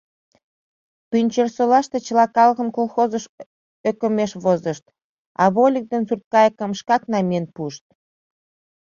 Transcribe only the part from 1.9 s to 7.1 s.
чыла калыкым колхозыш ӧкымеш возышт, а вольык ден сурткайыкым шкак